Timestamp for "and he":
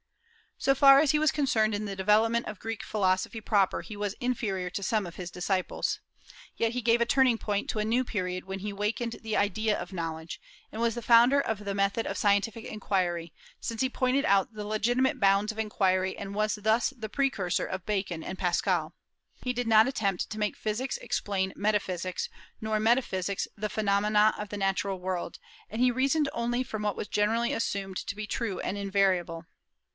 25.71-25.91